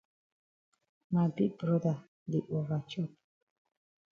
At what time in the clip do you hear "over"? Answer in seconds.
2.57-2.81